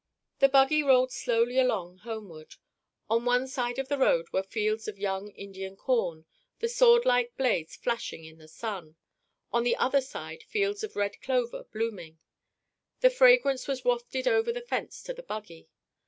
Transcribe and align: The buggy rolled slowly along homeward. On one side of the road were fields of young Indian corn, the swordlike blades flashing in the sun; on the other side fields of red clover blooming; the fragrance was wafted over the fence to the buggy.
The 0.39 0.49
buggy 0.49 0.81
rolled 0.81 1.11
slowly 1.11 1.59
along 1.59 1.97
homeward. 1.97 2.55
On 3.07 3.23
one 3.23 3.47
side 3.47 3.77
of 3.77 3.87
the 3.87 3.99
road 3.99 4.29
were 4.33 4.41
fields 4.41 4.87
of 4.87 4.97
young 4.97 5.29
Indian 5.35 5.75
corn, 5.75 6.25
the 6.57 6.67
swordlike 6.67 7.37
blades 7.37 7.75
flashing 7.75 8.25
in 8.25 8.39
the 8.39 8.47
sun; 8.47 8.95
on 9.53 9.61
the 9.63 9.75
other 9.75 10.01
side 10.01 10.41
fields 10.41 10.83
of 10.83 10.95
red 10.95 11.21
clover 11.21 11.65
blooming; 11.65 12.17
the 13.01 13.11
fragrance 13.11 13.67
was 13.67 13.85
wafted 13.85 14.27
over 14.27 14.51
the 14.51 14.59
fence 14.61 15.03
to 15.03 15.13
the 15.13 15.21
buggy. 15.21 15.69